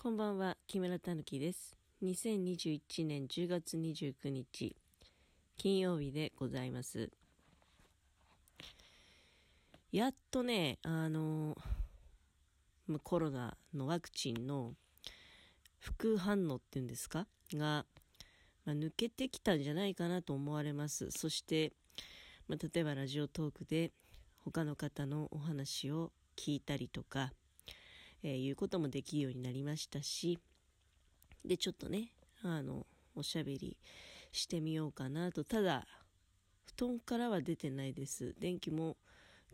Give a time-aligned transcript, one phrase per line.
[0.00, 1.76] こんばんは、木村たぬきです。
[2.04, 4.76] 2021年10月29日、
[5.56, 7.10] 金曜日でございます。
[9.90, 11.56] やっとね、あの、
[12.86, 14.74] まコロナのワクチンの
[15.80, 17.26] 副反応っていうんですか？
[17.52, 17.84] が、
[18.64, 21.10] まあ抜けてきたんじゃないかなと思われます。
[21.10, 21.72] そして、
[22.46, 23.90] まあ例えばラジオトークで
[24.44, 27.32] 他の方のお話を聞いたりとか、
[28.22, 30.38] えーいうこともできるようになりましたし、
[31.44, 33.76] で、ちょっとね、あの、おしゃべり
[34.32, 35.44] してみようかなと。
[35.44, 35.86] ただ、
[36.64, 38.34] 布団からは出てないです。
[38.38, 38.96] 電気も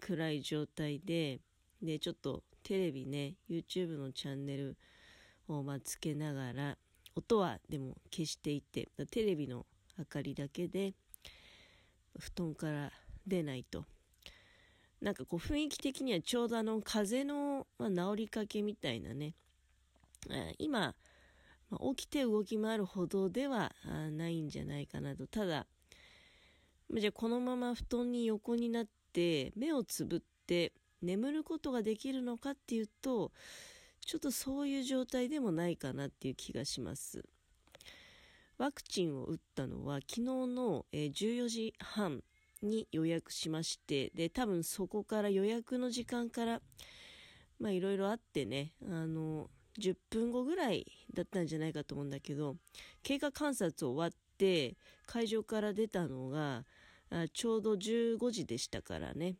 [0.00, 1.40] 暗い状態で、
[1.82, 4.76] で、ちょっとテレビね、YouTube のチャンネル
[5.48, 6.78] をまつけながら、
[7.14, 9.66] 音はでも消していて、テレビの
[9.98, 10.94] 明かりだけで、
[12.18, 12.92] 布団から
[13.26, 13.84] 出ないと。
[15.04, 19.34] なんかこう雰囲気的にはちょうどあの風の、ま、治りかけみたいなね、
[20.30, 20.94] あ今、
[21.68, 23.70] ま起きて動き回るほどでは
[24.12, 25.26] ないんじゃないかなと。
[25.26, 25.66] ただ、
[26.96, 33.30] じゃあこのまま布団に横になって目をつぶって眠ることができるのかっていうと、
[34.06, 37.22] ちょっとそういう状態でもないかなっていう気がします。
[38.56, 42.22] ワクチンを打ったのは昨日のえ14時半
[42.64, 46.60] に予約しまして、で、多分そこから予約の時間から、
[47.58, 52.56] まあいろいろあってね、あの、10分後ぐらいだったんじゃないかと思うんだけど、
[53.02, 54.76] 経過観察終わって、
[55.06, 56.64] 会場から出たのが、
[57.10, 59.36] あちょうど15時でしたからね。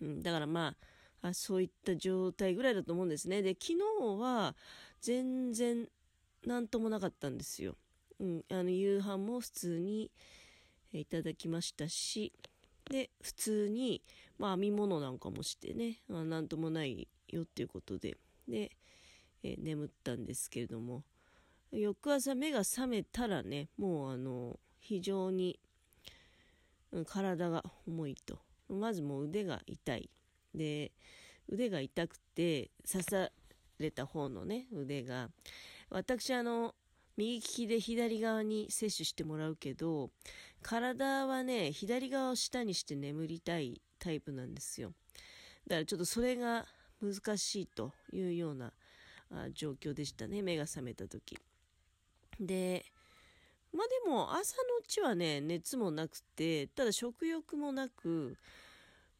[0.00, 0.74] うん、だからま
[1.22, 3.42] ああ、そういった状態ぐらいだと思うんですね。
[3.42, 3.78] で、昨日
[4.18, 4.54] は
[5.00, 5.88] 全然
[6.46, 7.76] なんともなかったんですよ。
[8.18, 10.10] うん、あの夕飯も普通に
[10.98, 12.32] いただきましたし、
[12.90, 14.02] で、普通に、
[14.38, 18.16] まあ、編み物なんかもしてね、あなんともないよっていうことで、
[18.48, 18.70] で、
[19.42, 21.04] えー眠ったんですけれども、
[21.72, 25.58] 翌朝目が覚めたらね、もうあの、非常に、
[26.92, 28.38] うん体が重いと。
[28.68, 30.10] まずもう腕が痛い。
[30.54, 30.92] で、
[31.48, 33.30] 腕が痛くて、刺さ
[33.78, 35.28] れた方のね、腕が、
[35.90, 36.74] 私あの、
[37.16, 40.10] 右利きで左側に接種してもらうけど、
[40.62, 44.92] 体はね、左側を下にして眠りたいタイプなんですよ。
[45.66, 46.66] だからちょっとそれが
[47.00, 48.72] 難しいというような
[49.30, 51.38] あ状況でしたね、目が覚めた時。
[52.38, 52.84] で、
[53.72, 58.36] まあでも朝のうちはね、熱もなくて、ただ食欲もなく、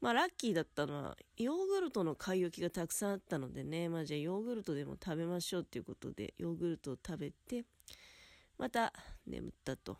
[0.06, 7.64] まあラッキーだったのは、ヨーグルトの買い置きがたくさんあったのでね、まあじゃあヨーグルトでも食べましょうっていうことで、ヨーグルトを食べて、
[8.56, 8.92] また
[9.26, 9.98] 眠ったと。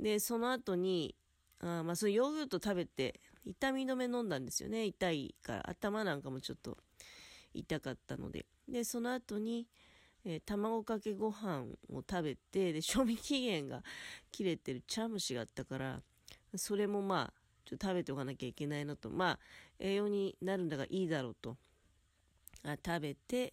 [0.00, 1.14] で、その後に、
[1.60, 4.86] あまあそのヨーグルト食べて、痛み止め飲んだんですよね。
[4.86, 6.76] 痛いから、頭なんかもちょっと
[7.54, 8.44] 痛かったので。
[8.68, 9.68] で、その後に、
[10.24, 13.84] えー卵かけご飯を食べて、で、賞味期限が
[14.32, 16.02] 切れてる茶蒸しがあったから、
[16.56, 19.38] それもまあ、ちょっと食べておかなきゃいけないのと、まあ、
[19.78, 21.56] 栄養になるんだからいいだろうと、
[22.64, 23.52] あ食べて、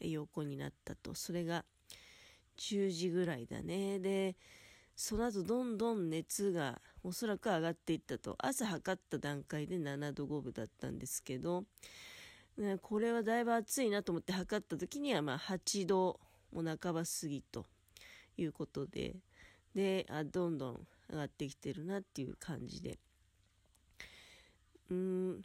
[0.00, 1.14] 横になったと。
[1.14, 1.64] それが
[2.58, 3.98] 10時ぐらいだね。
[3.98, 4.36] で、
[4.94, 8.36] その後どんどん熱がおそらく上がっていったと。
[8.38, 11.64] 朝測った段階で7度5分だったんですけど、
[12.58, 16.20] ね、これはだいぶ暑いなと思って測った時にはまあ8度
[16.52, 17.66] も半ば過ぎと
[18.36, 19.16] いうことで、
[19.74, 22.98] で、あどんどん上がってきてるなっていう感じで。
[24.90, 25.42] うん、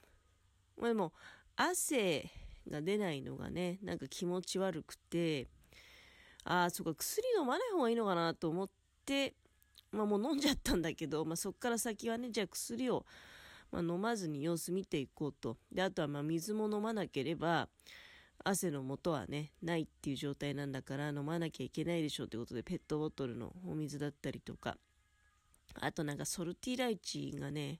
[0.77, 1.13] まあでも
[1.55, 2.29] 汗
[2.69, 5.47] が出ないのがね、なんか気持ち悪くて、
[6.43, 8.69] ああ、そっか、薬飲まない方がいいのかなと思っ
[9.05, 9.35] て、
[9.91, 13.05] まあもう飲んじゃったんだけど、まあそっから先はね、じゃあ薬を、
[13.71, 15.57] まあ、飲まずに様子見ていこうと。
[15.71, 17.69] で、あとはまあ水も飲まなければ、
[18.43, 24.77] 汗の元はね、ないっていう状態なんだから飲まなきゃいけないでしょうということで、ペットボトルのお水だったりとか、
[25.79, 27.79] あとなんかソルティライチがね、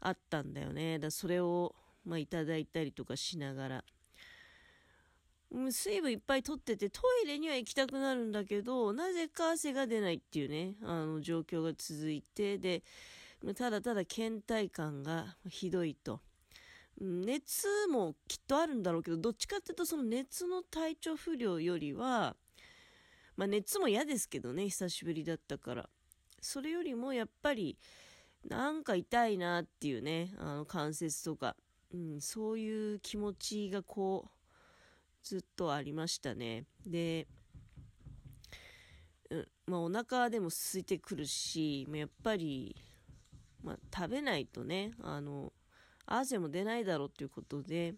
[0.00, 0.98] あったんだよね。
[0.98, 1.74] だそれを、
[2.04, 3.84] まあ、いただいたりとかしながら、
[5.70, 12.82] 水分いっぱい取っててトイレには行きたくなるんだけど、なぜか汗が出ないっていうね、あの状況が続いて、で、
[13.56, 16.20] ただただ倦怠感がひどいと。
[17.00, 22.36] 熱もきっとあるんだろうけど、どっちかっていうとその熱の体調不良よりは、
[23.36, 25.88] まあ熱も嫌ですけどね、久しぶりだったから。
[26.40, 27.76] それよりもやっぱり、
[28.48, 31.56] なんか痛いなっていうね、あの関節とか、
[31.92, 34.30] うん、そういう気持ちがこう、
[35.22, 36.64] ずっとありましたね。
[36.86, 37.26] で、
[39.30, 42.74] うん、まあお腹でも空いてくるし、やっぱり、
[43.62, 45.52] まあ食べないとね、あの、
[46.06, 47.94] 汗も出ないだろうということで、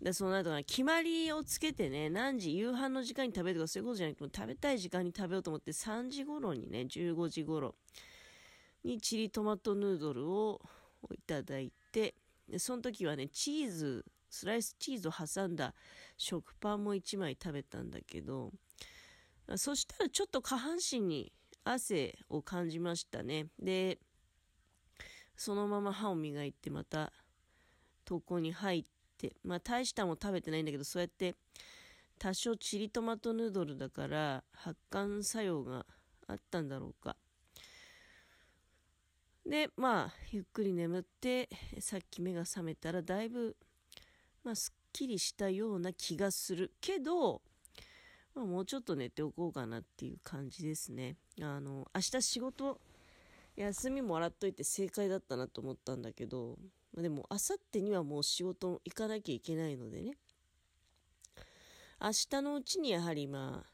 [0.00, 7.74] で、その後が決まりをつけてね、何時、夕飯の時間に食べるとかそういうことじゃなくて、食べたい時間に食べようと思って、3時頃にね、15時頃
[8.86, 10.60] にチリトマトヌードルを
[11.12, 12.14] いただいて、
[12.48, 15.74] でその時はね、チーズ、スライスチーズを挟んだ
[16.16, 18.52] 食パンも1枚食べたんだけど、
[19.56, 21.32] そしたらちょっと下半身に
[21.64, 23.46] 汗を感じましたね。
[23.58, 23.98] で、
[25.36, 27.12] そのまま歯を磨いてまた
[28.08, 28.84] 床に入っ
[29.18, 31.34] て、まあ大したも食べてないんだけど、そうやって
[32.18, 35.84] 多少チリトマトヌードルだから発汗作用が
[36.28, 37.16] あったんだろうか。
[39.46, 41.48] で、まあ、ゆっくり眠って、
[41.78, 43.56] さっき目が覚めたらだいぶ、
[44.42, 47.42] まあ、すっきりしたような気がするけど、
[48.34, 51.16] まあ、もうちょっと寝ておこうかなっていう感じですね。
[51.40, 52.80] あの、明日仕事、
[53.54, 56.58] 休みもらっといて正解だったなと思ったんだけど、
[56.92, 60.16] までも、あさってにはもう仕事行かなきゃいけないのでね。
[62.00, 63.70] 明日のうちにやはりまあ、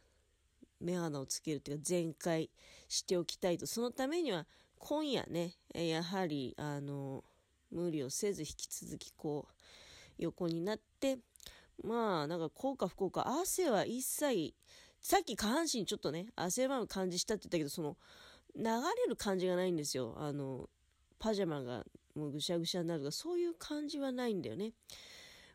[0.80, 2.50] 目鼻をつけるというか全開
[2.88, 3.66] しておきたいと。
[3.66, 4.46] そのためには
[4.84, 7.24] 今夜ね、やはりあの、
[7.70, 9.52] 無理をせず引き続きこう、
[10.18, 11.18] 横になって、
[11.82, 14.54] まあ、なんか効果不効果、汗は一切、
[15.00, 17.96] さっき下半身ちょっとね、汗ばむ感じしたって言ったけど、その、
[18.54, 20.14] 流れる感じがないんですよ。
[20.18, 20.68] あの、
[21.18, 21.84] パジャマが
[22.14, 24.72] もうぐしゃぐしゃになるとか、そういう感じはないんだよね。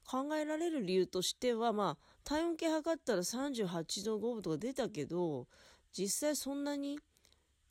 [0.06, 5.48] 考えられる理由としては、まあ、体温計測ったら38度5分とか出たけど、
[5.94, 7.00] 実際そんなに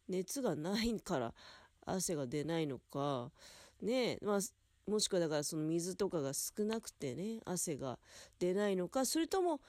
[0.08, 1.34] 熱がないから
[1.86, 3.30] 汗が出ないのか、
[3.80, 7.98] ねまあ、もしくはだからその水とかが少なくてね、汗が
[8.38, 9.60] 出ないのか、それとも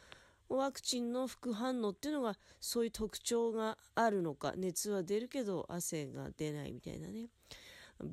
[0.49, 7.29] ワクチンの副反応っていうのがそういう特徴があるのか、熱は出るけど汗が出ないみたいなね。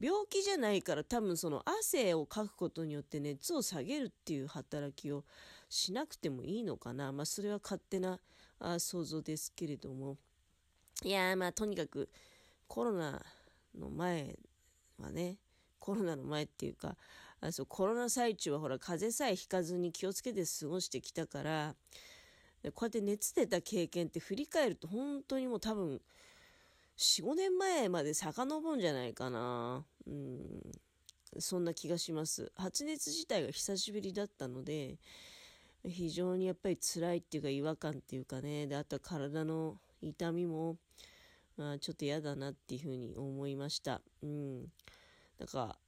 [0.01, 5.25] 病気じゃないから多分その汗をかくことによって熱を下げるっていう働きを
[5.69, 7.13] しなくてもいいのかな。
[7.13, 8.19] まあそれは勝手な
[8.59, 10.17] あ想像ですけれども。
[11.03, 12.09] いやまあとにかく
[12.67, 13.23] コロナ
[13.79, 14.39] の前
[14.99, 15.39] はね、
[15.79, 16.97] コロナの前っていうか、
[17.41, 21.75] あそうコロナ最中はほら風邪さえひかずに気をつけて過ごしてきたから、
[22.73, 26.01] こうやって熱出た経験って振り返ると本当にもう多分
[26.97, 29.85] 4、5年前まで遡るんじゃないかな。
[30.07, 30.63] うん。
[31.39, 32.53] そんな気がします。
[32.55, 34.99] 発熱自体が久しぶりだったので、
[35.85, 40.77] 非常にやっぱり辛いっていうか違和感っていうかね、で、あとは体の痛みも、
[41.59, 44.01] あ、ちょっと嫌だなっていうふうに思いました。
[44.23, 44.61] うん。
[45.39, 45.79] なんか、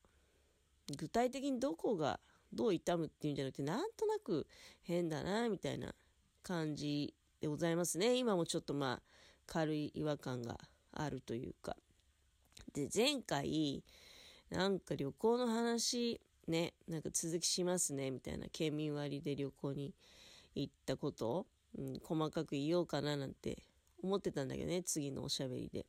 [0.96, 2.20] 具体的にどこが
[2.52, 4.46] どう痛むっていうんじゃなくて、なんとなく
[4.82, 5.94] 変だな、みたいな
[6.42, 8.16] 感じでございますね。
[8.16, 9.02] 今もちょっとまあ、
[9.46, 10.58] 軽い違和感が
[10.92, 11.76] あるというか。
[12.72, 13.82] で、前回、
[14.50, 19.94] なんか旅行の話、ね、なんか続きしますね、みたいな、県民割で旅行に
[20.54, 21.46] 行ったこと、
[21.76, 23.62] うん、細かく言おうかななんて
[24.02, 25.86] 思ってたんだけどね、次のおしゃべりで。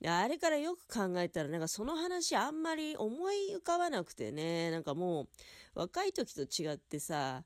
[0.00, 5.28] で、あれからよく考えたら、なんかその話あんまり思い浮かばなくてね、なんかも
[5.74, 7.44] う、若い時と違ってさ、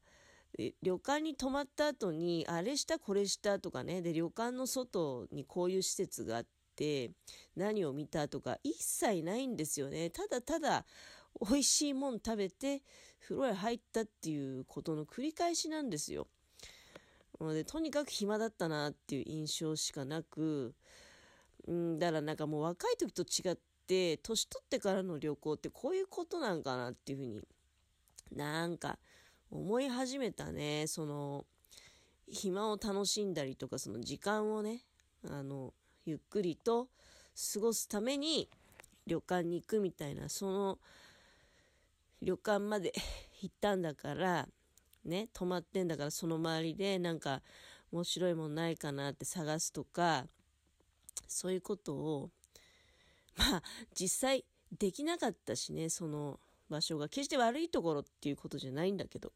[0.83, 7.11] 旅館に泊まった後に、あれしたこれしたとかね、で、旅館の外にこういう施設があって、
[7.57, 10.09] 何を見たとか一切ないんですよね。
[10.09, 10.87] ただただ、
[11.41, 12.83] 美味しいもん食べて、
[13.21, 16.29] 風呂へ入ったっていうことの繰り返しなんですよ。
[17.41, 20.75] でとにかく暇だったなっていう印象しかなく、
[21.67, 23.57] うん、だからなんかもう若い時と違っ
[23.87, 27.41] て、年取ってからの旅行ってこういうことなんかなっていうふうに
[28.35, 28.99] なんか
[29.51, 30.87] 思い始めたね。
[30.87, 31.45] その、
[32.29, 34.83] 暇を楽しんだりとか、その時間をね、
[35.29, 35.73] あの、
[36.05, 36.89] ゆっくりと
[37.53, 38.49] 過ごすために
[39.07, 40.79] 旅館に行くみたいな、その
[42.23, 42.93] 旅館まで
[43.43, 44.49] 行ったんだから、
[45.07, 47.43] ね、泊まってんだからその周りでなんか
[47.93, 50.27] 面白いもんないかなって探すとか、
[51.29, 52.31] そういうことを、
[53.37, 53.63] まあ
[53.95, 54.45] 実際
[54.79, 59.33] できなかったしね、その場所が決して悪いところっていうことじゃないんだけど。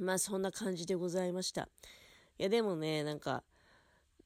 [0.00, 1.68] まあそんな感じでございました。
[2.38, 3.42] いやでもね、なんか、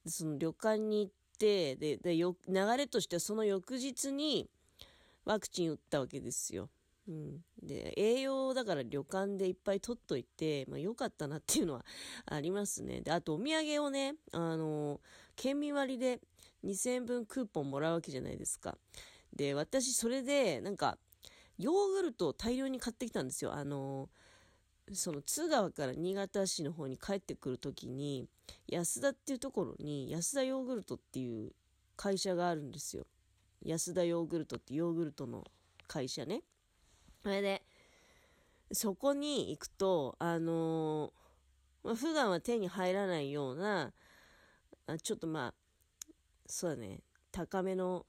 [0.05, 4.49] その旅館に行って、で、でよ流れとしてはその翌日に
[5.25, 6.69] ワクチン打ったわけですよ。
[7.07, 11.85] うん、で栄養だから旅館でいっぱい取っといて、まあ、よかったなっていうのは
[12.25, 13.01] ありますね。
[13.01, 14.99] であとお土産をね、あの
[15.35, 16.19] 県民割で
[16.65, 18.77] 2000円分クーポンもらうわけじゃないですか。
[19.33, 20.97] で私それでなんか
[21.57, 23.53] ヨーグルトを大量に買ってきたんですよ。
[23.53, 24.09] あの
[24.93, 28.29] その津川から新潟市の方に帰ってくる時に
[28.67, 31.51] 安田っていうところに安田ヨーグルトっていう
[31.97, 33.05] 会社があるんですよ。
[33.61, 35.45] 安田ヨーグルトってヨーグルトの
[35.87, 36.43] 会社ね。
[37.23, 37.63] それで、
[38.71, 43.93] そこに行くと、あのー、まあ、普段は手に入らないような、
[44.87, 45.53] あちょっとまあ、
[46.45, 48.05] そうだね、高めの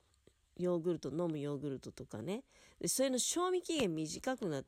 [0.56, 2.42] ヨーグルト、飲むヨーグルトとかね。
[2.80, 4.64] で、それの賞味期限短くなっ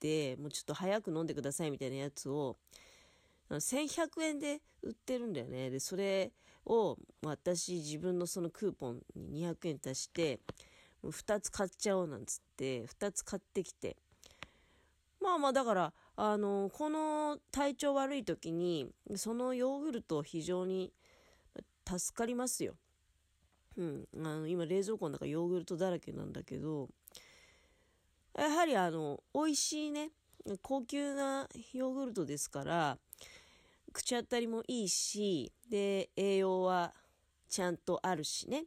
[0.00, 2.56] て、もうちょっと早く飲んでくださいみたいなやつを、
[3.50, 5.70] 1100円で売ってるんだよね。
[5.70, 6.32] で、それ
[6.64, 10.40] を私自分のそのクーポンに200円足して、
[11.10, 13.96] 2つ買っちゃおうなんつって、2つ買ってきて。
[15.20, 20.92] まあまあだから、あの、この体調悪い時に、そのヨーグルト非常に
[21.86, 22.74] 助かりますよ。
[23.76, 24.08] うん。
[24.16, 26.88] あの、今冷蔵庫の中ヨーグルトだらけなんだけど、
[28.38, 30.10] やはりあの、美味しいね、
[30.62, 32.98] 高級なヨーグルトですから、
[33.92, 36.94] 口当たりもいいし、で、栄養は
[37.48, 38.64] ちゃんとあるしね。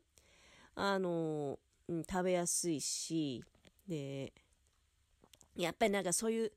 [0.76, 3.44] あの、うん、食べやすいし、
[3.88, 4.34] で、
[5.56, 6.52] やっぱりなんかそういう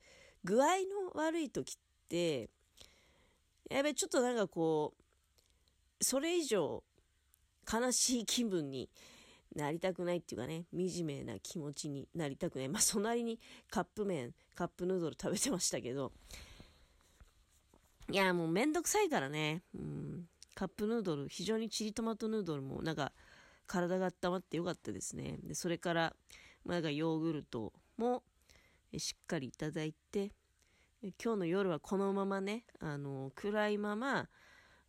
[0.45, 0.73] 具合の
[1.15, 1.77] 悪い時っ
[2.09, 2.49] て、
[3.71, 4.95] やっぱりちょっとなんかこ
[6.01, 6.83] う、それ以上
[7.71, 8.89] 悲しい気分に
[9.55, 12.69] なりたくないっていうかね、惨めな気持ちになりたくない。
[12.69, 13.39] まあ、そなりに
[13.71, 16.13] カップ麺、カップヌードル食べてましたけど、
[18.11, 19.63] いや、もうめんどくさいからね。
[19.75, 20.29] うん。
[20.55, 23.13] カップヌードル、非常にチリトマトヌードルもなんか
[23.69, 25.39] 体が温まってよかったですね。
[25.45, 26.17] で、それから、
[26.65, 28.25] まあ、ヨーグルトも
[28.97, 30.33] しっかりいただいて、
[31.23, 34.29] 今日の夜はこのままね、あの、暗いまま、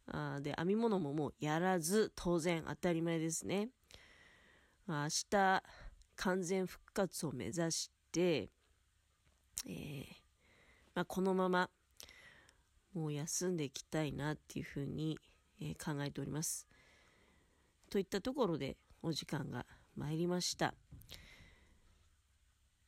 [0.07, 3.69] あで、編み物ももうやらず、当然当たり前ですね。
[4.87, 5.63] 明日、
[6.15, 8.49] 完全復活を目指して、
[9.67, 10.05] えー、
[10.95, 11.69] まあ、このまま
[12.93, 15.19] もう休んでいきたいなっていうふうに、
[15.61, 16.68] えー、考えております。
[17.89, 19.65] といったところでお時間が
[19.95, 20.73] 参りました。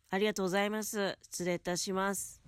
[0.10, 1.18] ありがとうございます。
[1.22, 2.41] 失礼いたします。